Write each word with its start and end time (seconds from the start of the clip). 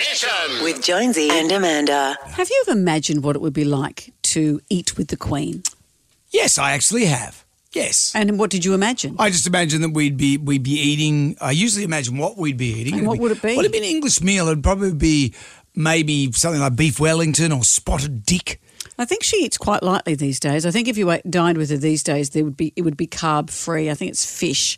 Mission. 0.00 0.64
With 0.64 0.82
Jonesy 0.82 1.28
and 1.30 1.52
Amanda. 1.52 2.16
Have 2.24 2.48
you 2.48 2.64
ever 2.66 2.78
imagined 2.78 3.22
what 3.22 3.36
it 3.36 3.42
would 3.42 3.52
be 3.52 3.64
like 3.64 4.14
to 4.22 4.58
eat 4.70 4.96
with 4.96 5.08
the 5.08 5.16
Queen? 5.16 5.62
Yes, 6.30 6.56
I 6.56 6.72
actually 6.72 7.04
have. 7.04 7.44
Yes. 7.72 8.10
And 8.14 8.38
what 8.38 8.48
did 8.48 8.64
you 8.64 8.72
imagine? 8.72 9.16
I 9.18 9.28
just 9.28 9.46
imagine 9.46 9.82
that 9.82 9.90
we'd 9.90 10.16
be 10.16 10.38
we'd 10.38 10.62
be 10.62 10.72
eating. 10.72 11.36
I 11.38 11.50
usually 11.50 11.84
imagine 11.84 12.16
what 12.16 12.38
we'd 12.38 12.56
be 12.56 12.72
eating. 12.72 12.94
And 12.94 13.02
It'd 13.02 13.08
what 13.08 13.18
would 13.18 13.32
it 13.32 13.42
be? 13.42 13.48
Well, 13.48 13.60
it'd 13.60 13.72
be 13.72 13.78
an 13.78 13.84
English 13.84 14.22
meal. 14.22 14.48
It'd 14.48 14.64
probably 14.64 14.94
be 14.94 15.34
maybe 15.74 16.30
something 16.32 16.60
like 16.60 16.76
beef 16.76 16.98
Wellington 17.00 17.52
or 17.52 17.64
spotted 17.64 18.24
dick. 18.24 18.60
I 18.98 19.06
think 19.06 19.22
she 19.22 19.38
eats 19.38 19.56
quite 19.56 19.82
lightly 19.82 20.14
these 20.14 20.38
days. 20.38 20.66
I 20.66 20.70
think 20.70 20.86
if 20.86 20.98
you 20.98 21.10
ate, 21.10 21.22
dined 21.30 21.56
with 21.56 21.70
her 21.70 21.78
these 21.78 22.02
days, 22.02 22.30
there 22.30 22.44
would 22.44 22.56
be 22.56 22.72
it 22.76 22.82
would 22.82 22.98
be 22.98 23.06
carb 23.06 23.48
free. 23.48 23.88
I 23.90 23.94
think 23.94 24.10
it's 24.10 24.26
fish 24.26 24.76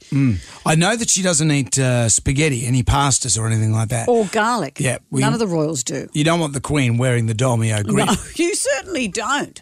I 0.65 0.77
know 0.77 0.95
that 0.95 1.11
she 1.11 1.23
doesn't 1.23 1.51
eat 1.51 1.77
uh, 1.77 2.09
spaghetti, 2.09 2.65
any 2.67 2.85
pastas 2.85 3.37
or 3.37 3.49
anything 3.49 3.73
like 3.73 3.89
that. 3.89 4.09
or 4.09 4.27
garlic. 4.27 4.79
Yeah, 4.79 4.99
we- 5.11 5.23
none 5.23 5.33
of 5.33 5.41
the 5.41 5.49
royals 5.49 5.83
do. 5.83 6.09
You 6.13 6.23
don't 6.23 6.39
want 6.39 6.53
the 6.53 6.61
Queen 6.61 6.99
wearing 6.99 7.27
the 7.27 7.35
Dolmio 7.35 7.85
grip. 7.85 8.07
No, 8.07 8.15
you 8.37 8.55
certainly 8.55 9.09
don't. 9.09 9.61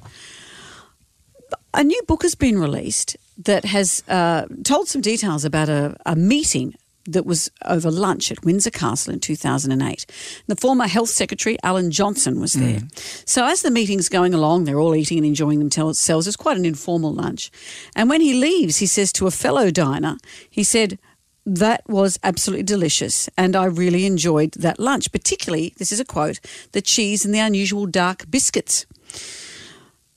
A 1.72 1.84
new 1.84 2.02
book 2.06 2.22
has 2.22 2.34
been 2.34 2.58
released 2.58 3.16
that 3.38 3.64
has 3.64 4.02
uh, 4.08 4.44
told 4.64 4.88
some 4.88 5.00
details 5.00 5.44
about 5.44 5.68
a, 5.68 5.96
a 6.04 6.16
meeting 6.16 6.74
that 7.12 7.26
was 7.26 7.50
over 7.64 7.90
lunch 7.90 8.30
at 8.30 8.44
Windsor 8.44 8.70
Castle 8.70 9.12
in 9.12 9.20
2008. 9.20 10.06
The 10.46 10.56
former 10.56 10.86
Health 10.86 11.10
Secretary, 11.10 11.56
Alan 11.62 11.90
Johnson, 11.90 12.40
was 12.40 12.54
there. 12.54 12.80
Mm. 12.80 13.28
So, 13.28 13.46
as 13.46 13.62
the 13.62 13.70
meeting's 13.70 14.08
going 14.08 14.34
along, 14.34 14.64
they're 14.64 14.80
all 14.80 14.94
eating 14.94 15.18
and 15.18 15.26
enjoying 15.26 15.58
themselves. 15.58 16.26
It's 16.26 16.36
quite 16.36 16.56
an 16.56 16.64
informal 16.64 17.12
lunch. 17.12 17.50
And 17.94 18.08
when 18.08 18.20
he 18.20 18.34
leaves, 18.34 18.78
he 18.78 18.86
says 18.86 19.12
to 19.14 19.26
a 19.26 19.30
fellow 19.30 19.70
diner, 19.70 20.16
he 20.48 20.64
said, 20.64 20.98
that 21.46 21.82
was 21.88 22.18
absolutely 22.22 22.64
delicious, 22.64 23.28
and 23.36 23.56
I 23.56 23.64
really 23.64 24.04
enjoyed 24.06 24.52
that 24.52 24.78
lunch, 24.78 25.10
particularly, 25.10 25.74
this 25.78 25.90
is 25.90 25.98
a 25.98 26.04
quote, 26.04 26.38
the 26.72 26.82
cheese 26.82 27.24
and 27.24 27.34
the 27.34 27.38
unusual 27.38 27.86
dark 27.86 28.30
biscuits. 28.30 28.86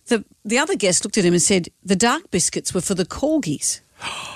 The, 0.07 0.25
the 0.43 0.57
other 0.57 0.75
guest 0.75 1.03
looked 1.03 1.17
at 1.17 1.25
him 1.25 1.33
and 1.33 1.41
said, 1.41 1.69
The 1.83 1.95
dark 1.95 2.29
biscuits 2.29 2.73
were 2.73 2.81
for 2.81 2.93
the 2.93 3.05
corgis. 3.05 3.79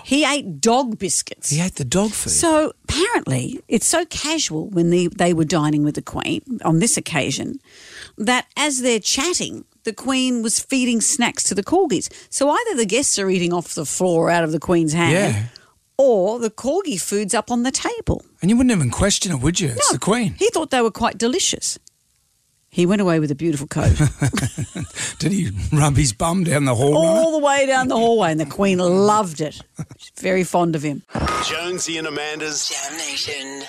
He 0.03 0.23
ate 0.23 0.61
dog 0.61 0.97
biscuits. 0.97 1.49
He 1.49 1.59
ate 1.61 1.75
the 1.75 1.83
dog 1.85 2.11
food. 2.11 2.31
So 2.31 2.71
apparently, 2.85 3.59
it's 3.67 3.85
so 3.85 4.05
casual 4.05 4.69
when 4.69 4.89
they, 4.89 5.07
they 5.07 5.33
were 5.33 5.43
dining 5.45 5.83
with 5.83 5.95
the 5.95 6.01
Queen 6.01 6.41
on 6.63 6.79
this 6.79 6.95
occasion 6.97 7.59
that 8.17 8.45
as 8.55 8.81
they're 8.81 8.99
chatting, 9.01 9.65
the 9.83 9.93
Queen 9.93 10.41
was 10.43 10.59
feeding 10.59 11.01
snacks 11.01 11.43
to 11.43 11.55
the 11.55 11.63
corgis. 11.63 12.09
So 12.29 12.49
either 12.49 12.75
the 12.75 12.85
guests 12.85 13.19
are 13.19 13.29
eating 13.29 13.51
off 13.53 13.73
the 13.75 13.85
floor 13.85 14.29
out 14.29 14.43
of 14.43 14.51
the 14.51 14.59
Queen's 14.59 14.93
hand, 14.93 15.13
Yeah. 15.13 15.43
or 15.97 16.39
the 16.39 16.49
corgi 16.51 16.99
food's 17.01 17.33
up 17.33 17.51
on 17.51 17.63
the 17.63 17.71
table. 17.71 18.23
and 18.41 18.49
you 18.49 18.55
wouldn't 18.57 18.71
even 18.75 18.89
question 18.91 19.31
it, 19.31 19.41
would 19.41 19.59
you? 19.59 19.69
It's 19.69 19.91
the 19.91 19.99
Queen. 19.99 20.35
He 20.39 20.49
thought 20.49 20.71
they 20.71 20.81
were 20.81 20.91
quite 20.91 21.17
delicious. 21.17 21.77
He 22.69 22.85
went 22.85 23.01
away 23.01 23.19
with 23.19 23.31
a 23.31 23.35
beautiful 23.35 23.65
coat 23.67 23.95
Did 25.19 25.31
he 25.31 25.51
rub 25.71 25.95
his 25.95 26.13
bum 26.13 26.43
down 26.43 26.65
the 26.65 26.75
hall? 26.75 26.93
runner? 26.93 27.07
all 27.07 27.31
the 27.31 27.43
way 27.45 27.65
down 27.65 27.87
the 27.87 27.95
hallway, 27.97 28.31
and 28.31 28.39
the 28.39 28.45
Queen 28.45 28.77
loved 28.77 29.41
it. 29.41 29.61
She's 29.97 30.11
very 30.19 30.43
fond 30.43 30.75
of 30.75 30.83
him. 30.83 31.03
Jonesy 31.45 31.97
and 31.97 32.05
Amanda's 32.07 32.69
Jam 32.69 32.97
Nation. 32.97 33.63